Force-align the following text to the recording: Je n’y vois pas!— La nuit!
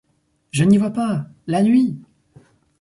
Je 0.49 0.63
n’y 0.63 0.79
vois 0.79 0.89
pas!— 0.89 1.27
La 1.45 1.61
nuit! 1.61 1.99